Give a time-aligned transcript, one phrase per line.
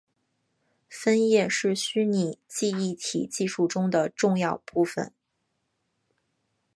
[0.89, 5.13] 分页是虚拟记忆体技术中的重要部份。